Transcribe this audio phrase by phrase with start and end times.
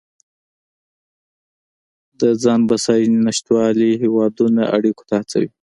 [2.19, 5.49] د ځان بسیاینې نشتوالی هیوادونه اړیکو ته هڅوي